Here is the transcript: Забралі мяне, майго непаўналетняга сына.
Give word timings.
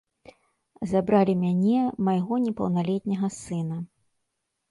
Забралі 0.93 1.33
мяне, 1.41 1.81
майго 2.07 2.35
непаўналетняга 2.45 3.27
сына. 3.41 3.77